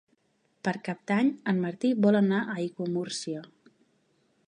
[0.67, 3.49] Per Cap d'Any en Martí vol anar a Aiguamúrcia.